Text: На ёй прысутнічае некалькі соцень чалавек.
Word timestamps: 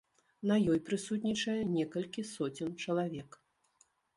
На 0.51 0.55
ёй 0.75 0.79
прысутнічае 0.87 1.55
некалькі 1.75 2.27
соцень 2.33 2.75
чалавек. 2.87 3.29